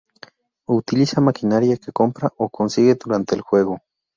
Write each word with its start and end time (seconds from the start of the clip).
Utiliza 0.77 1.21
maquinaria 1.21 1.77
que 1.77 1.91
compra 1.91 2.33
o 2.35 2.49
consigue 2.49 2.95
durante 2.95 3.35
el 3.35 3.41
juego. 3.41 3.81